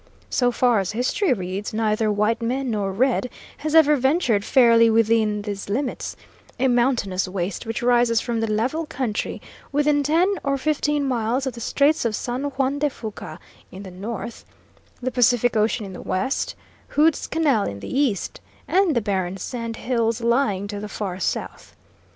So 0.31 0.51
far 0.51 0.79
as 0.79 0.93
history 0.93 1.31
reads, 1.31 1.75
neither 1.75 2.11
white 2.11 2.41
man 2.41 2.71
nor 2.71 2.91
red 2.91 3.29
has 3.57 3.75
ever 3.75 3.95
ventured 3.95 4.43
fairly 4.43 4.89
within 4.89 5.43
these 5.43 5.69
limits; 5.69 6.15
a 6.59 6.67
mountainous 6.67 7.27
waste 7.27 7.67
which 7.67 7.83
rises 7.83 8.19
from 8.19 8.39
the 8.39 8.49
level 8.51 8.87
country, 8.87 9.39
within 9.71 10.01
ten 10.01 10.39
or 10.43 10.57
fifteen 10.57 11.05
miles 11.05 11.45
of 11.45 11.53
the 11.53 11.61
Straits 11.61 12.03
of 12.03 12.15
San 12.15 12.45
Juan 12.45 12.79
de 12.79 12.89
Fuca, 12.89 13.37
in 13.71 13.83
the 13.83 13.91
north, 13.91 14.43
the 15.03 15.11
Pacific 15.11 15.55
Ocean 15.55 15.85
in 15.85 15.93
the 15.93 16.01
west, 16.01 16.55
Hood's 16.87 17.27
Canal 17.27 17.65
in 17.65 17.79
the 17.79 17.95
east, 17.99 18.41
and 18.67 18.95
the 18.95 19.01
barren 19.01 19.37
sand 19.37 19.75
hills 19.77 20.19
lying 20.21 20.67
to 20.69 20.79
the 20.79 20.89
far 20.89 21.19
south. 21.19 21.75